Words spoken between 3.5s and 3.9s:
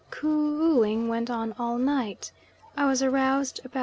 about 9.